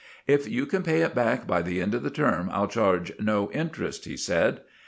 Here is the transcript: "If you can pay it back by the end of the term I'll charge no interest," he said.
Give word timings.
"If 0.25 0.49
you 0.49 0.65
can 0.65 0.81
pay 0.81 1.01
it 1.03 1.13
back 1.13 1.45
by 1.45 1.61
the 1.61 1.79
end 1.79 1.93
of 1.93 2.01
the 2.01 2.09
term 2.09 2.49
I'll 2.51 2.67
charge 2.67 3.11
no 3.19 3.51
interest," 3.51 4.05
he 4.05 4.17
said. 4.17 4.61